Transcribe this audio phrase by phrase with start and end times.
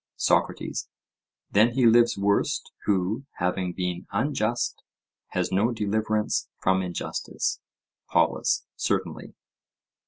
[0.15, 0.89] SOCRATES:
[1.51, 4.81] Then he lives worst, who, having been unjust,
[5.27, 7.59] has no deliverance from injustice?
[8.09, 9.35] POLUS: Certainly.